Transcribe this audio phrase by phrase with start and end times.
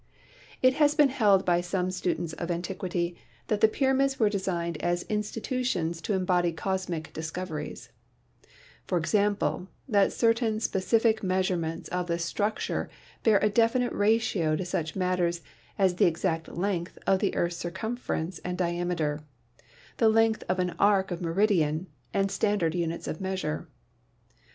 [0.63, 3.15] It has been held by some students of antiquity
[3.49, 7.89] that the pyramids were designed as institutions to embody cosmic discoveries;
[8.87, 12.89] for example, that certain specific measure ments of the structure
[13.21, 15.41] bear a definite ratio to such matters
[15.77, 19.21] as the exact length of the earth's circumference and di ameter,
[19.97, 23.69] the length of an arc of meridian and standard units of measure.